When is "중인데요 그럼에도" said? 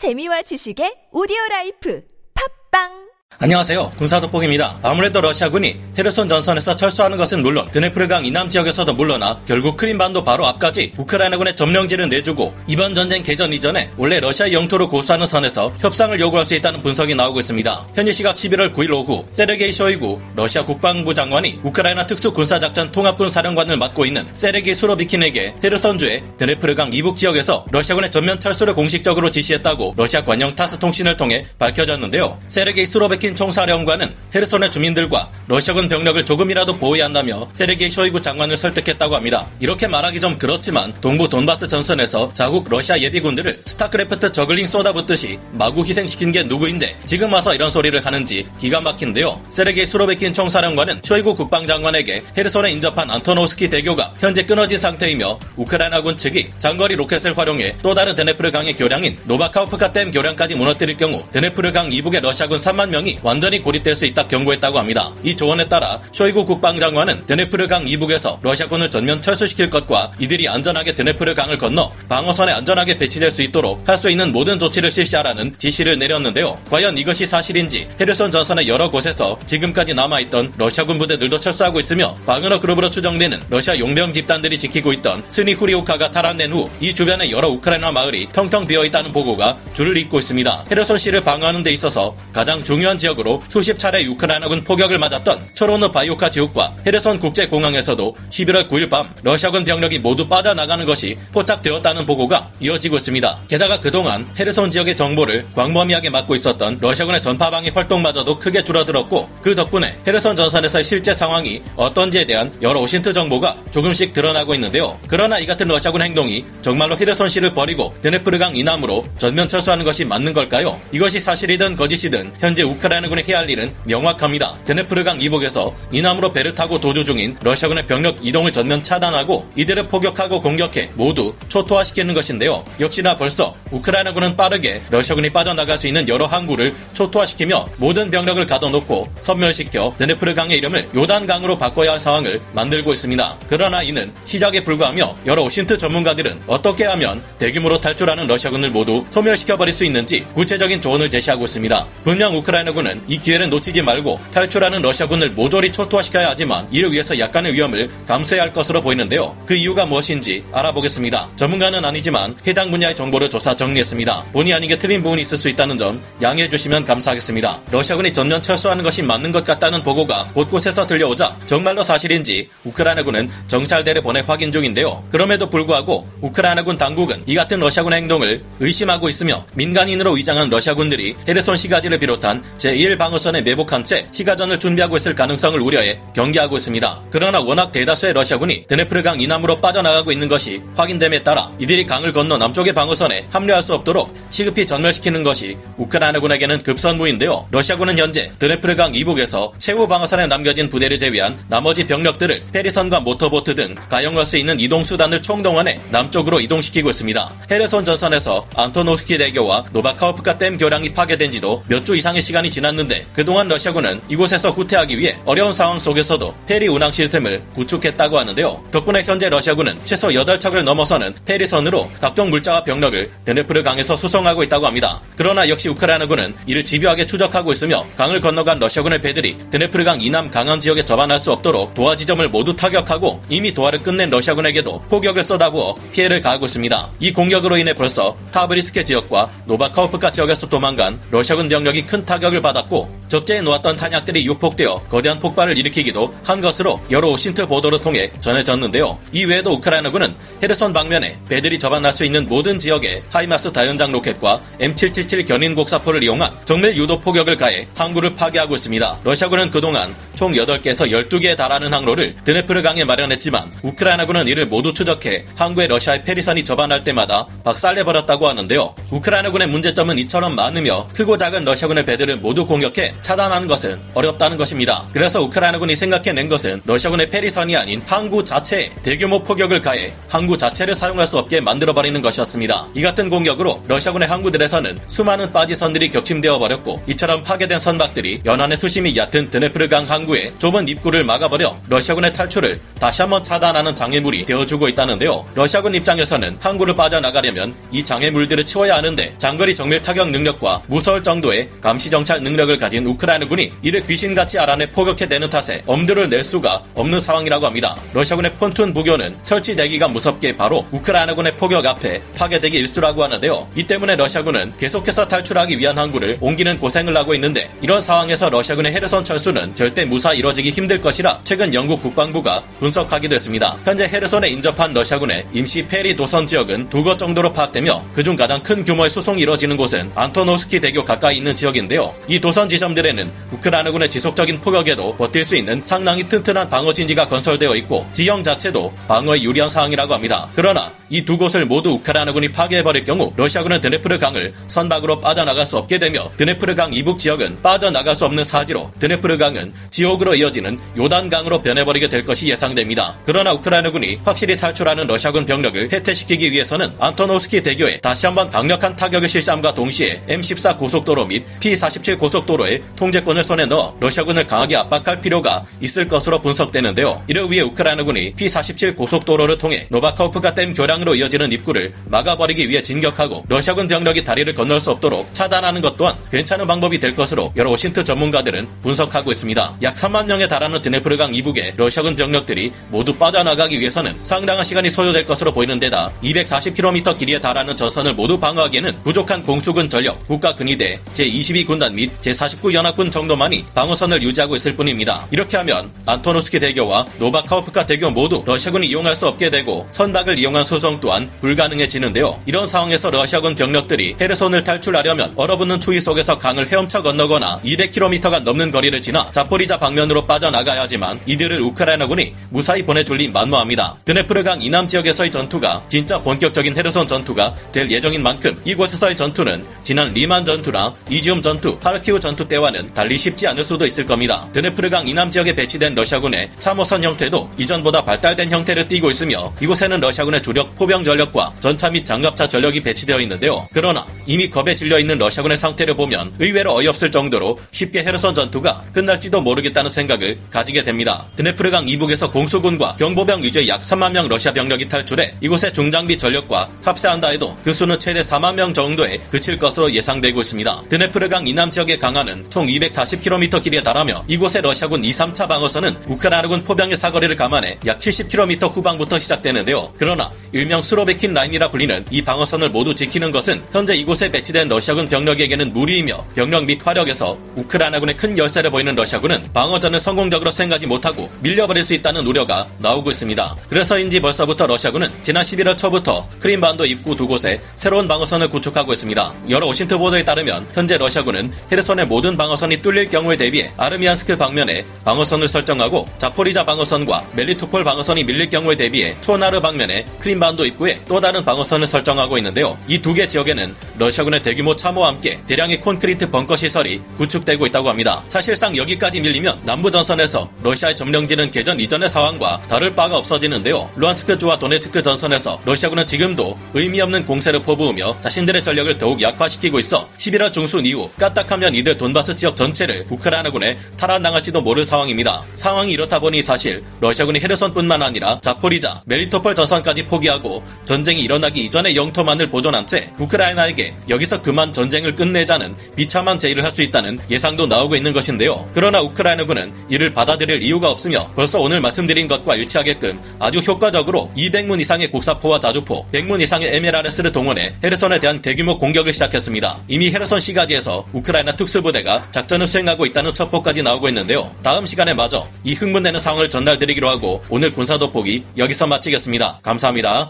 174.52-175.50